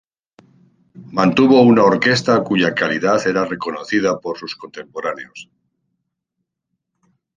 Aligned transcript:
Mantuvo 1.17 1.59
una 1.73 1.83
orquesta 1.89 2.43
cuya 2.43 2.73
calidad 2.73 3.27
era 3.27 3.45
reconocida 3.45 4.19
por 4.19 4.35
sus 4.35 4.55
contemporáneos. 4.55 5.47